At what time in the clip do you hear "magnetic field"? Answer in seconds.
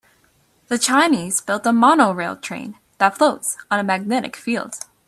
3.83-4.79